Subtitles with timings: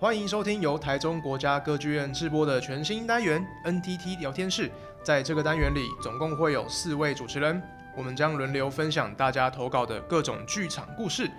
[0.00, 4.70] 欢迎收听由台中国家歌剧院制播的全新单元 NTT 聊天室。
[5.02, 7.62] 在这个单元里，总共会有四位主持人，
[7.94, 11.30] 我们将轮流分享大家投稿的各种剧场故事，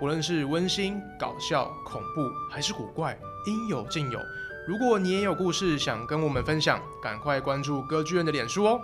[0.00, 3.16] 不论是温馨、搞笑、恐怖还是古怪，
[3.46, 4.18] 应有尽有。
[4.66, 8.80] 如果你也有故事想跟我们分享，赶快关注歌剧院的脸书哦。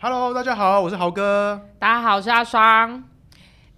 [0.00, 1.60] Hello，大家好，我是豪哥。
[1.78, 3.04] 大家好，我是阿双。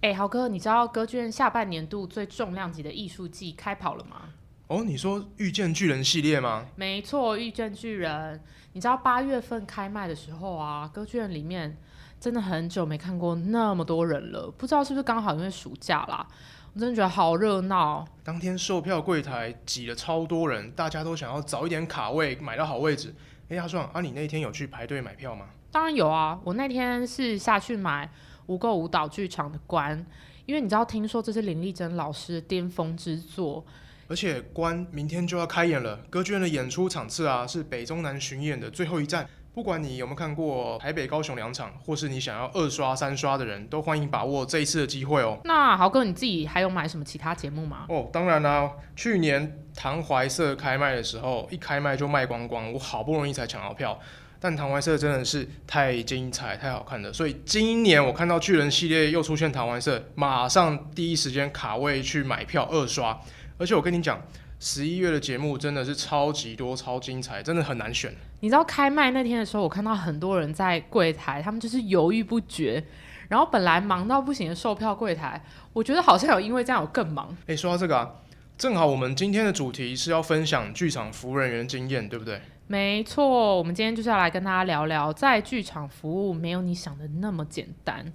[0.01, 4.29] 哎，豪哥，你知道歌剧院下半年度最重量级的艺术季开跑了吗？
[4.65, 6.65] 哦，你说《遇见巨人》系列吗？
[6.75, 8.39] 没错，《遇见巨人》。
[8.73, 11.77] 你知道八月份开卖的时候啊，歌剧院里面
[12.19, 14.49] 真的很久没看过那么多人了。
[14.49, 16.25] 不知道是不是刚好因为暑假啦？
[16.73, 18.03] 我真的觉得好热闹。
[18.23, 23.13] 当天售票柜台挤了超多人，大家都想要早一点卡位，买到好位置。
[23.49, 25.45] 哎，阿壮，啊，你那天有去排队买票吗？
[25.71, 28.09] 当然有啊，我那天是下去买。
[28.47, 30.05] 无垢舞蹈剧场的关，
[30.45, 33.63] 因为你知道，听说这是林丽珍老师的巅峰之作，
[34.07, 35.97] 而且关明天就要开演了。
[36.09, 39.27] 歌剧院的演出场次啊，是北中南巡演的最后一站。
[39.53, 45.37] 不管你有没有看过台北、高雄两场，或是你想要二刷、三刷的人，都欢迎把握这一次的机会哦。
[45.43, 47.85] 那豪哥，你自己还有买什么其他节目吗？
[47.89, 53.99] 哦，当然啦、啊，去年唐怀瑟开卖的时候，一开卖就卖光光，我好不容易才抢到票。
[54.43, 63.21] 但唐怀瑟真的是太精彩、太好看了，所以今年我看到巨人系列又出现唐怀瑟，马上第一时间卡位去买票二刷。
[63.59, 64.19] 而且我跟你讲，
[64.59, 68.11] 十一月的节目真的是超级多、超精彩，真的很难选。
[68.39, 72.83] 你知道开卖那天的时候，我看到很多人在柜台，他们就是犹豫不决。
[73.29, 75.39] 然后本来忙到不行的售票柜台，
[75.71, 77.29] 我觉得好像有因为这样有更忙。
[77.41, 78.11] 哎、欸，说到这个啊，
[78.57, 82.41] 正好我们今天的主题是要分享剧场服务人员经验，对不对？
[82.71, 88.13] 没错，我们今天就是要来跟大家聊聊，在剧场服务没有你想的那么简单。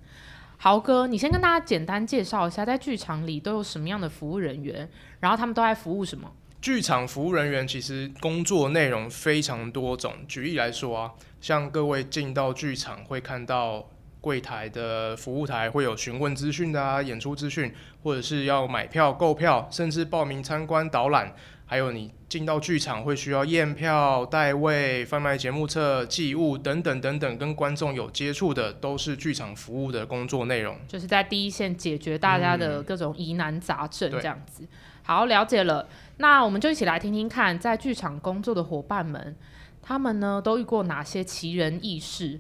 [0.56, 4.88] 豪哥，你先跟大家简单介绍一下，在剧场里都有什么样的服务人员，
[5.20, 6.32] 然后他们都在服务什么？
[6.62, 10.14] 剧场服务人员其实工作内容非常多种。
[10.26, 13.86] 举例来说啊，像各位进到剧场会看到
[14.22, 17.70] 柜台的服务台会有询问资讯的啊，演出资讯，
[18.02, 21.34] 或者是要买票、购票，甚至报名参观导览。
[21.68, 30.78] 还有你进到剧场会需要验票、代位、贩卖节目册、寄物等等等等，跟观众有接触的，都是剧场服务的工作内容。
[30.86, 34.62] 就是在第一线解决大家的各种疑难杂症，这样子。
[34.62, 34.68] 嗯、
[35.02, 35.88] 好，了解了。
[36.18, 39.36] 那我们就一起来听听看，在剧场工作的伙伴们，
[39.82, 42.38] 他们呢都遇过哪些奇人异事？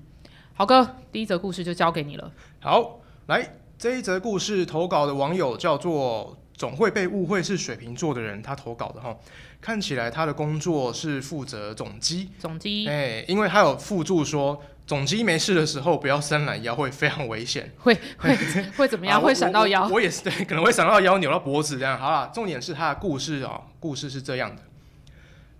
[0.54, 2.30] 豪哥，第一则故事就交给你了。
[2.60, 6.38] 好，来，这一则故事投稿的网友叫做。
[6.56, 9.14] 总会被误会是水瓶座的人，他投稿的哈，
[9.60, 18.34] 看起来他的工作是负责总机，总机，哎，因为他有附注说，总机没事的时候不要伸懒腰，会非常危险，会会
[18.76, 19.20] 会怎么样？
[19.20, 19.94] 啊、会闪到腰我我？
[19.96, 21.98] 我也是对， 可能会闪到腰，扭到脖子这样。
[21.98, 24.62] 好了，重点是他的故事啊、哦，故事是这样的：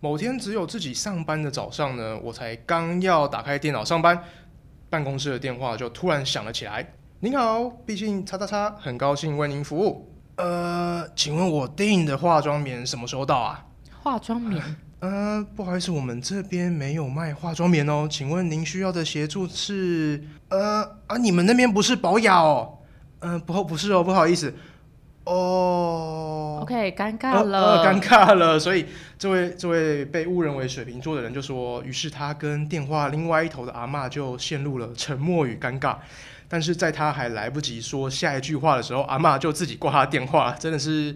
[0.01, 4.25] 某天只有自己上班的早上呢，我才刚要打开电脑上班，
[4.89, 6.95] 办公室的电话就突然响了起来。
[7.21, 10.16] 您好，毕竟叉叉叉，很高兴为您服务。
[10.37, 13.65] 呃，请问我订的化妆棉什么时候到啊？
[14.03, 14.63] 化妆棉？
[15.01, 18.07] 呃，不好意思，我们这边没有卖化妆棉哦。
[18.11, 20.23] 请问您需要的协助是？
[20.49, 22.79] 呃啊，你们那边不是保雅哦？
[23.21, 24.55] 嗯、呃，不，不是哦，不好意思。
[25.25, 28.59] 哦，OK，尴尬了，呃，尴尬了。
[28.61, 28.87] 所以
[29.19, 35.97] 这位这位被误认为水瓶座的人就说，于是他跟电话另外一头的阿妈就陷入了沉默与尴尬。
[36.49, 40.53] 但是在他还来不及说下一句话的时候，阿妈就自己挂他电话。
[40.53, 41.15] 真的是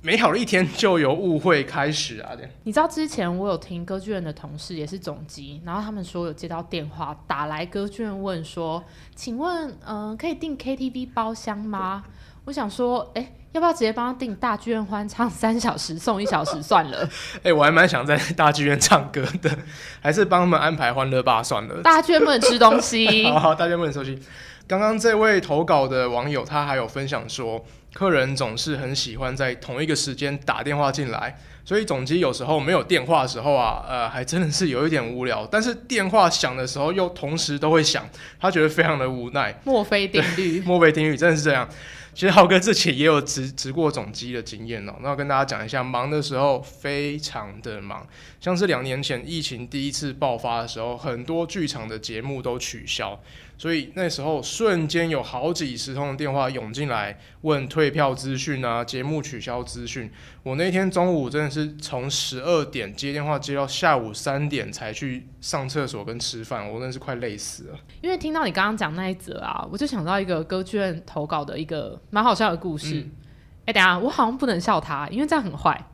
[0.00, 2.30] 美好的一天就由误会开始啊！
[2.62, 8.82] 你知道之前我有听歌剧院的同事也是总机，然后他们说有接到电话打来歌剧院问说，
[9.16, 12.04] 请问嗯、可以订 KTV 包厢吗？
[12.44, 17.08] 我想说，哎、要不要直接帮他订大剧院欢唱三小时送一小时算了？
[17.38, 19.50] 哎、欸，我还蛮想在大剧院唱歌的，
[20.02, 21.82] 还是帮他们安排欢乐吧算了。
[21.82, 23.24] 大剧院不能吃东西。
[23.32, 24.20] 好，好，大剧院不能吃东西。
[24.66, 27.64] 刚刚这位投稿的网友，他还有分享说，
[27.94, 35.48] 客人总是很喜欢在同一个时间打电话进来，所以总机有时候没有电话的时候啊，呃，还真的是有一点无聊。
[35.50, 38.06] 但是电话响的时候又同时都会响，
[38.38, 39.58] 他觉得非常的无奈。
[39.64, 41.66] 墨菲定律，墨菲定律真的是这样。
[42.14, 48.06] 其实浩哥自己也有直直过总机的经验哦，那我跟大家讲一下，忙的时候非常的忙，
[48.40, 53.20] 像是两年前疫情第一次爆发的时候，很多剧场的节目都取消。
[53.58, 60.08] 所以那时候瞬间有好几十通的电话涌进来，问退票资讯啊，节目取消资讯。
[60.44, 67.78] 我那天中午真的是从十二点接电话接到下午三点才去上厕所跟吃饭，我真的是快累死了。
[68.00, 72.94] 因为听到你刚刚讲那一则啊，我就想到一个歌剧院投稿的一个蛮好笑的故事。
[72.94, 73.10] 哎、嗯
[73.66, 75.90] 欸，等一下我好像不能笑他，因为这样很坏。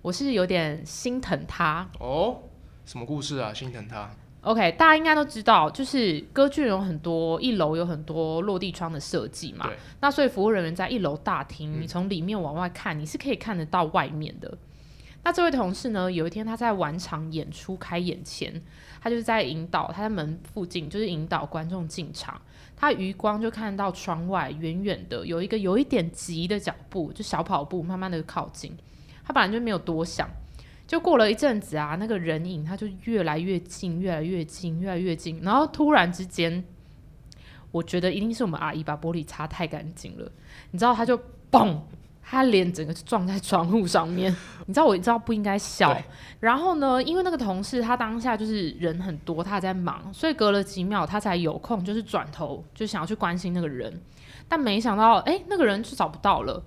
[0.00, 2.38] 我是有点心疼他哦。
[2.86, 3.52] 什么故事啊？
[3.52, 4.10] 心疼他
[4.44, 9.70] ？OK，大家应该都知道，就是歌剧有很多一楼有很多落地窗的设计嘛。
[10.00, 14.56] 那所以服务人员在一楼大厅，你从里面往外看，你是可以看得到外面的。
[15.22, 18.62] 那这位同事呢，有一天他在晚场演出开演前，
[19.00, 22.38] 他就是在引导，他在门附近就是引导观众进场。
[22.76, 28.76] 他余光就看到窗外远远的有一个有一点急的脚步，就小跑步，慢慢的靠近。
[29.24, 30.28] 他本来就没有多想，
[30.94, 35.40] 就过了一阵子啊，那个人影他就越来越近，越来越近，越来越近。
[35.42, 36.64] 然后突然之间，
[37.72, 40.30] 我觉得一定是我们阿姨把玻璃擦太干净了，
[40.70, 41.20] 你知道，他就
[41.50, 41.78] 嘣。
[42.26, 45.94] 他脸整个撞在窗户上面，你知道我知道不应该笑，
[46.40, 54.00] 然后呢，因为那个同事他当下就是人很多，他还在忙，所以隔了几秒他才有空，就是转头就想要去关心那个人，
[54.48, 56.64] 但没想到哎，那个人就找不到了。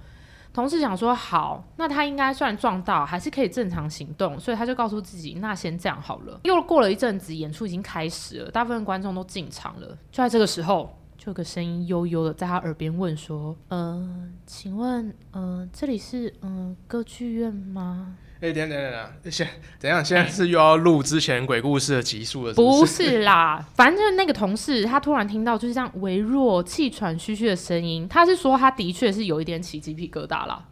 [0.58, 6.40] 同事想说好，那他应该算撞到，还是可以正常行动，所以他就告诉自己，那先这样好了。
[6.46, 10.90] 又过了一阵子，演出已经开始了，大部分观众都进场了，就在这个时候。
[11.16, 18.94] 就有个声音悠悠的在他耳边问说：“呃，请问，呃，这里是嗯、呃、歌剧院吗？”哎、欸，等等等
[19.24, 19.48] 等，现
[19.80, 20.06] 怎样？
[20.06, 23.04] 现在是又要录之前鬼故事的集数了是不是？
[23.04, 30.64] 不是啦，反正那个同事，他突然听到就是这样微弱、气喘吁吁的声音，他是说他的确是有一点起鸡皮疙瘩啦。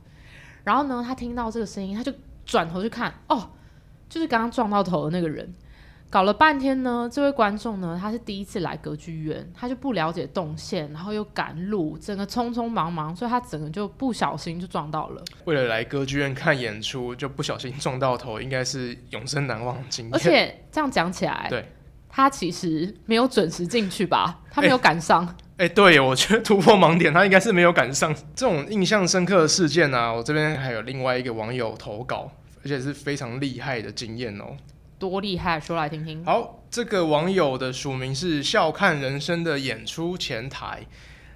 [0.63, 2.13] 然后呢，他听到这个声音，他就
[2.45, 3.49] 转头去看，哦，
[4.07, 5.51] 就是刚刚撞到头的那个人。
[6.15, 15.21] 搞了半天呢，这位观众呢，他是第一次来歌剧院，他就不了解动线，然后又赶路，整个匆匆忙忙，所以他整个就不小心就撞到了。
[15.43, 20.13] 为了来歌剧院看演出，就不小心撞到头，应该是永生难忘的经验。
[20.13, 21.69] 而且这样讲起来，对，
[22.07, 24.39] 他其实没有准时进去吧？
[24.49, 25.35] 他没有赶上。
[25.57, 28.15] 哎、对，我觉得突破盲点，他应该是没有赶上。
[28.33, 32.31] 这种印象深刻的事件呢、啊，我这边还有另外一个网友投稿，
[32.63, 34.55] 而且是非常厉害的经验哦。
[35.09, 36.23] 多厉害，说来听听。
[36.25, 40.85] 好，这个网友的署名是笑看人生的演出前台。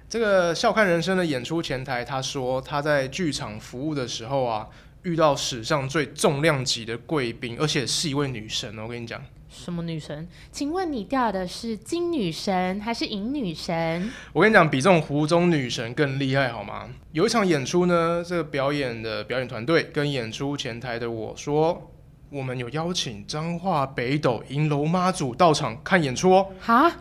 [0.08, 4.66] 这个笑看人生的演出前台，他说他在剧场服务的时候啊，
[5.04, 8.76] 遇到史上最重量级的贵宾，而且是一位女神。
[8.78, 10.26] 我跟你讲，什么女神？
[10.50, 14.10] 请问你钓的是金女神还是银女神？
[14.32, 16.88] 我跟你讲，比这种湖中女神更厉害，好吗？
[17.12, 21.88] 有一场演出呢，这个表演的表演团队跟演出前台的我说。
[22.30, 26.46] 我们有邀请彰化北斗银楼妈祖到场看演出哦。
[26.60, 26.92] 哈，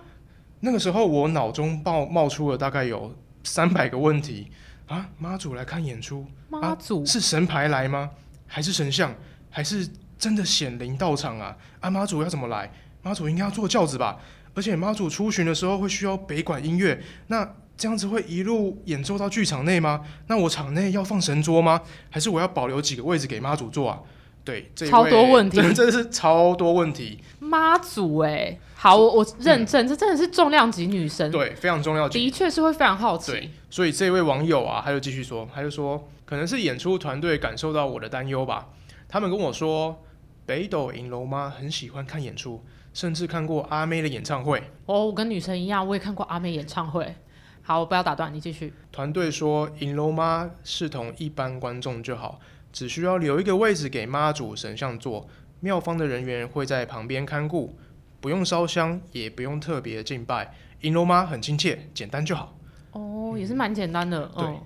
[0.62, 4.50] 那个时候我脑中冒冒出了大概有三百个问题
[4.88, 5.08] 啊！
[5.20, 8.10] 妈祖来看演出，妈祖、啊、是神牌来吗？
[8.48, 9.14] 还是神像？
[9.52, 9.88] 还是
[10.18, 11.56] 真的显灵到场啊？
[11.80, 12.72] 啊，妈祖要怎么来？
[13.04, 14.18] 妈祖应该要坐轿子吧？
[14.56, 17.48] 而且妈祖出巡的时候会需要北管音乐，那
[17.78, 20.02] 这样子会一路演奏到剧场内吗？
[20.26, 21.82] 那我场内要放神桌吗？
[22.10, 24.00] 还是我要保留几个位置给妈祖坐啊？
[24.44, 27.20] 对，超多问题，真的，真的是超多问题。
[27.40, 33.32] 妈祖哎，好，我我认证、嗯，这真的是重量级女神，对，非常重要级，的确是会非常好奇。
[33.32, 38.70] 对，所以这位网友啊，他就继续说，他就说，可能是演出团队感受到我的担忧吧。
[39.08, 40.04] 他们跟我说，
[40.46, 42.64] 北斗银楼妈很喜欢看演出，
[42.94, 44.64] 甚至看过阿妹的演唱会。
[44.86, 47.16] 哦，我跟女神一样，我也看过阿妹演唱会。
[47.62, 48.74] 好，我不要打断你，继续。
[48.92, 52.40] 团队说，银楼妈视同一般观众就好。
[52.72, 55.28] 只需要留一个位置给妈祖神像坐，
[55.60, 57.78] 庙方的人员会在旁边看顾，
[58.22, 62.58] 不用烧香，也不用特别敬拜，银楼妈很亲切，简单就好。
[62.92, 64.28] 哦，也是蛮简单的。
[64.28, 64.64] 对，哦、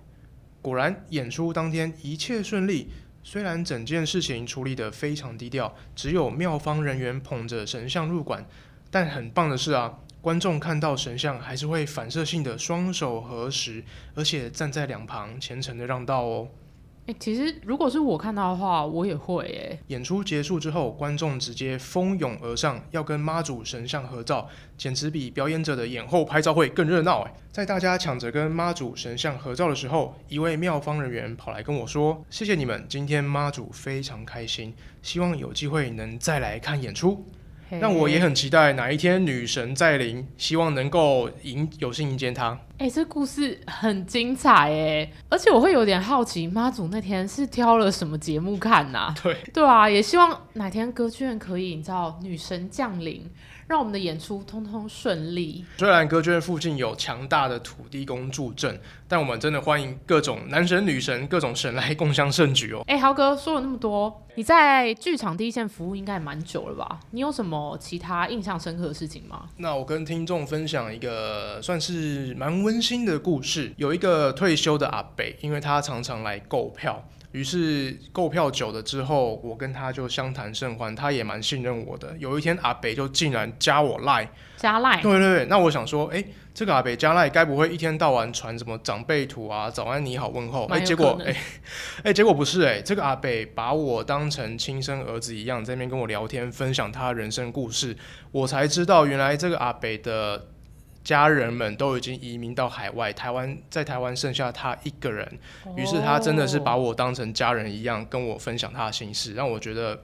[0.61, 2.89] 果然演出当天一切顺利，
[3.23, 8.45] 虽然整件事情处理得非常低调，只有庙方人员捧着神像入馆，
[8.91, 13.83] 但很棒的是啊，观众看到神像还是会反射性的双手合十，
[14.13, 16.47] 而且站在两旁虔诚的让道哦。
[17.07, 19.77] 欸，其实如果是我看到的话，我也会诶。
[19.87, 27.31] 演出结束之后，观众直接蜂拥而上，要跟妈祖神像合照，简直比表演者的演后拍照会更热闹诶。
[27.51, 37.25] 在大家抢着跟妈祖神像合照的时候，一位庙方人员跑来跟我说：“谢谢你们，今天妈祖非常开心，希望有机会能再来看演出。”
[37.79, 42.59] 那我也很期待哪一天女神再临，希望能够迎有幸迎接她。
[42.77, 49.15] 哎、欸，这故事很精彩哎，而且我会有点好奇，妈祖那天是挑了什么节目看呐、啊？
[49.23, 53.29] 对对啊，也希望哪天歌剧院可以，你知道，女神降临。
[53.67, 55.63] 让我们的演出通通顺利。
[55.77, 58.77] 虽然歌剧院附近有强大的土地公助阵，
[59.07, 62.83] 但我们真的欢迎各种男神女神、各种神来共襄盛举哦。
[62.87, 66.99] 哎，豪哥说了那么多，你在剧场第一线服务应该也蛮久了吧？
[67.11, 69.47] 你有什么其他印象深刻的事情吗？
[69.57, 73.71] 那我跟听众分享一个算是蛮温温馨的故事。
[73.77, 77.07] 有一个退休的阿伯，因为他常常来购票。
[77.33, 82.15] 于是购票久了之后，我跟他就相谈甚欢，他也蛮信任我的。
[82.19, 85.45] 有一天，阿北就竟然加我赖，加赖，对对对。
[85.45, 86.23] 那我想说，哎，
[86.53, 90.65] 这个阿北加赖，该不会一天到晚传什么长辈图啊、早安、你好、问候？
[90.67, 91.35] 哎，结果，哎，
[92.03, 97.97] 哎，结果不是哎，这个阿北把我当成亲生儿子一样，在那边跟我聊天，分享他人生故事，
[98.31, 100.49] 我才知道原来这个阿北的。
[101.03, 105.27] 家人们都已经移民到海外，台湾在台湾剩下他一个人，
[105.75, 110.01] 于是他真的是把我当成家人一样跟我分享他的心事，让我觉得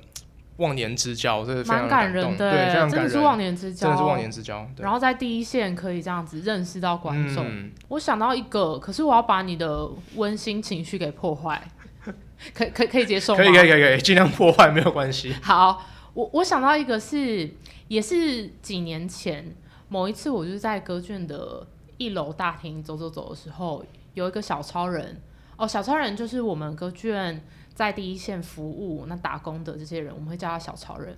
[0.57, 4.69] 忘年之交，这是非常感动，对，非常感人，真的是忘年之交，真的是忘年之交。
[4.77, 11.61] 然后在第一线可以这样子认识到观众，嗯、我想到一个，可是我要把你的温馨情绪给破坏，
[12.53, 13.41] 可可可以接受吗？
[13.41, 15.33] 可以可以可以可以，尽量破坏没有关系。
[15.41, 17.49] 好，我我想到一个是，
[17.87, 19.55] 也是几年前。
[19.89, 21.67] 某一次，我就是在歌剧的
[21.97, 25.21] 一楼大厅走走走的时候，有一个小超人
[25.57, 27.43] 哦，小超人就是我们歌剧院
[27.73, 31.17] 在第一线服务那打工的这些人，我们会叫他小超人。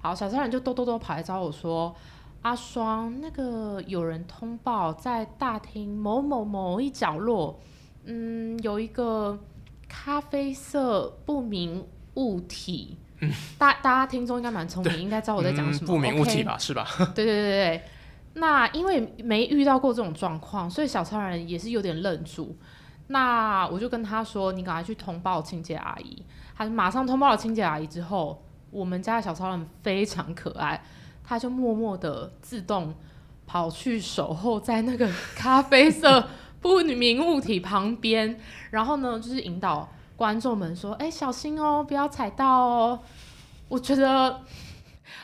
[0.00, 1.94] 好，小超人就兜兜兜跑来找我说
[2.42, 7.60] ：“阿双，那个有人通报在大厅某某某一角落，
[8.04, 9.38] 嗯，有一个
[9.88, 12.96] 咖啡色不明物体。
[13.20, 15.86] 嗯、大大家听众应该蛮聪明，应该知道我在讲什么。
[15.86, 16.62] 嗯、不明物体吧？Okay?
[16.62, 16.86] 是吧？
[17.14, 17.82] 对对对对。”
[18.38, 22.54] 那因为没遇到过这种状况，所以小超人也是有点愣住。
[23.06, 26.22] 那我就跟他说：“你赶快去通报清洁阿姨。”
[26.54, 30.84] 他马上通报了清洁阿姨之后，我们家的小超人非常可爱，
[31.24, 32.94] 他就默默的自动
[33.46, 36.28] 跑去守候在那个咖啡色
[36.60, 38.38] 不明物体旁边，
[38.70, 43.00] 然后呢，就是引导观众们说：“哎，小心哦，不要踩到哦。”
[43.68, 44.42] 我觉得。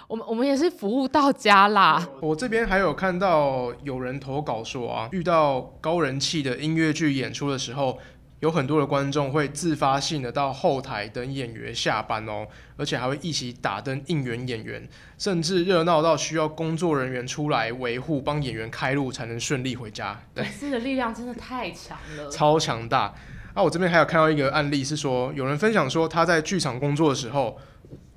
[0.08, 2.08] 我们我们也是服务到家啦。
[2.20, 7.98] 我这边还有看到有人投稿说啊，遇到高人气的音乐剧演出的时候，
[8.40, 12.46] 有很多的观众会自发性的到后台等演员下班哦，
[12.76, 20.20] 而且还会一起打灯应援演员，甚至热闹到需要工作人员出来维护，帮演员开路才能顺利回家。
[20.34, 23.14] 对，粉丝的力量真的太强了，超强大。
[23.54, 27.58] 啊，我这边还有看到一个案例是说，有人分享说他在剧场工作的时候。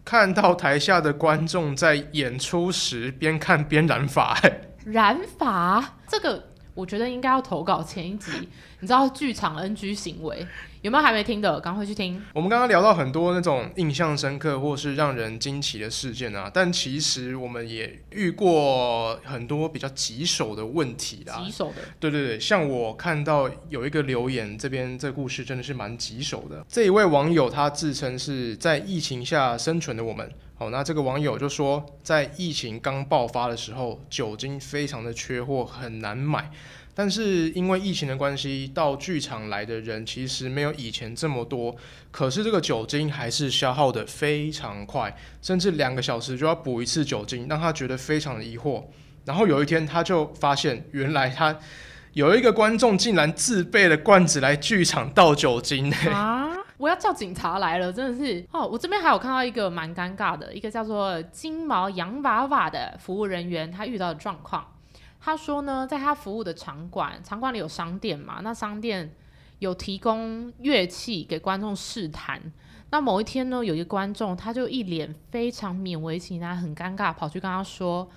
[0.05, 4.39] 看到台下的观众在演出时边看边染发，
[4.85, 6.41] 染发这个
[6.75, 8.31] 我觉得应该要投稿前一集，
[8.79, 10.45] 你知道剧场 NG 行为。
[10.86, 11.60] 有没有还没听的？
[11.62, 12.22] 赶快去听。
[12.32, 21.42] 我们刚刚聊到很多那种印象深刻或是让人惊奇的事件啊，但其实我们也遇过很多比较棘手的问题啦。
[21.44, 21.82] 棘手的。
[22.00, 26.63] 对对对，像我看到有一个留言，这边这故事真的是蛮棘手的。
[26.70, 30.32] 这一位网友他自称是在疫情下生存的我们。
[30.54, 36.51] 好，那这个网友就说，在疫情刚爆发的时候，酒精非常的缺货，很难买。
[36.96, 41.75] 但是因为疫情的关系，到剧场来的人其实没有以前这么多。
[42.10, 48.82] 可是这个酒精还是消耗的非常快，甚至两个小时就要补一次酒精，让他觉得非常的疑惑。
[49.25, 51.54] 然后有一天他就发现，原来他
[52.14, 55.92] 有一个观众竟然自备了罐子来剧场倒酒精。
[56.10, 56.56] 啊！
[56.78, 58.68] 我要叫警察来了，真的是哦！
[58.68, 64.66] 我这边还有看到一个蛮尴尬的，一个叫做金毛洋娃娃的服务人员，他遇到的状况。
[65.25, 69.12] 他说呢，在他服务的场馆，场馆里有商店嘛，那商店
[69.58, 72.39] 有提供乐器给观众试弹。
[72.91, 78.08] 那某一天呢，有一个观众，他就一脸非常勉为其难、很尴尬，跑去跟他说：“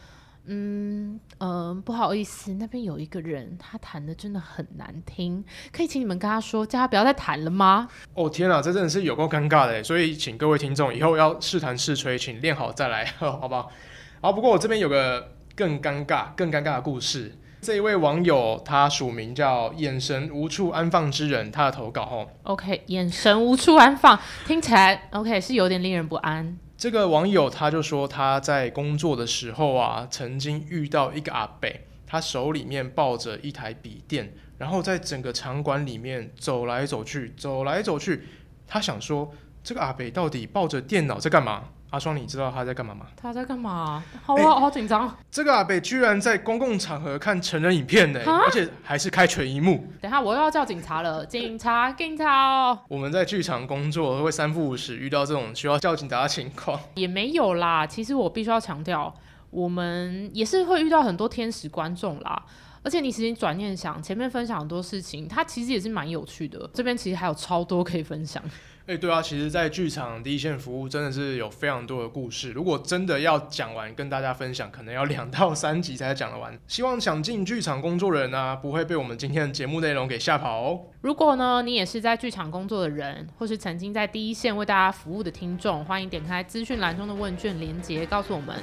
[0.44, 13.72] 嗯，呃，不好意思，那边有一个人，他弹的真的很难听，可以请你们跟他说，叫他不要再弹了吗？”哦天啊，这真的是有够尴尬的，所以请各位听众以后要试弹试吹，请练好再来， 好不好？
[14.20, 15.37] 好，不过我这边有个。
[15.58, 17.36] 更尴尬、更尴尬的故事。
[17.60, 22.28] 这一位网友他署名叫“眼神无处安放之人”，他的投稿哦。
[22.44, 26.56] OK，眼神无处安放，听起来 OK 是有点令人不安。
[26.76, 31.68] 这个网友他就说他在工作的时候啊，曾经遇到一个阿伯，
[32.06, 38.22] 他手里面抱着一台笔电，然后在整个场馆里面走来走去，走来走去。
[38.68, 39.34] 他想说，
[39.64, 41.70] 这个阿伯到底抱着电脑在干嘛？
[41.90, 43.06] 阿双，你知道他在干嘛吗？
[43.16, 44.02] 他在干嘛？
[44.22, 45.16] 好啊，欸、好紧张。
[45.30, 49.86] 这个阿北居然在公共场合看成人影片呢，而且还是开全一幕。
[50.00, 52.78] 等下我又要叫警察了，警察，警察哦！
[52.88, 56.78] 我们在剧场工作，会三不五时遇到这种需要叫警察的情况。
[56.94, 59.14] 也没有啦，其实我必须要强调，
[59.50, 62.44] 我们也是会遇到很多天使观众啦。
[62.82, 66.66] 而而且你其实转念想，前面分享很多事情，它其实也是蛮有趣的。
[66.72, 68.42] 这边其实还有超多可以分享。
[68.88, 72.52] 哎、欸，对啊，其实，在剧场第一线服务真的是有非常多的故事。
[72.52, 76.58] 如果真的要讲完，跟大家分享，可能要两到三集才讲得完。
[76.66, 80.80] 希望想进剧场工作的人呢、啊，不会被我们今天的节目内容给吓跑哦。
[81.02, 88.56] 如果呢，你也是在剧场工作的人，或是曾经在第一线为大家服务的听众，欢迎点开资讯栏中的问卷连接，告诉我们。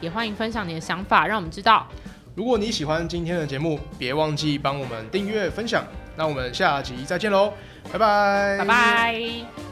[0.00, 1.86] 也欢迎分享你的想法，让我们知道。
[2.34, 5.84] 如果你喜欢今天的节目，别忘记帮我们订阅分享。
[6.16, 7.52] 那我们下集再见喽，
[7.92, 9.67] 拜拜，拜拜。